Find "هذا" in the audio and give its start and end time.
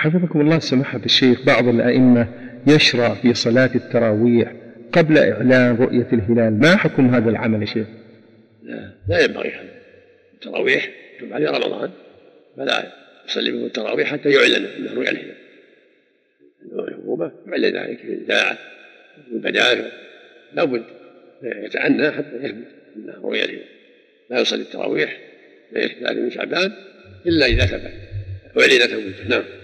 7.14-7.30, 9.50-9.68